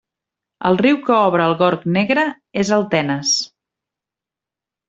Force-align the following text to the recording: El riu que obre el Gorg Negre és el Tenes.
El 0.69 0.79
riu 0.81 0.97
que 1.09 1.17
obre 1.17 1.45
el 1.49 1.53
Gorg 1.59 1.85
Negre 1.97 2.25
és 2.65 2.75
el 2.79 2.89
Tenes. 2.97 3.37